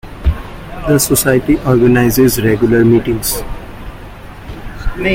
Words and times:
The 0.87 0.97
Society 0.97 1.59
organises 1.59 2.41
regular 2.41 2.83
meetings. 2.83 3.39